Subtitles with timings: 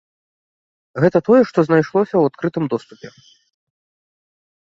[1.03, 3.13] Гэта тое, што знайшлося ў адкрытым доступе.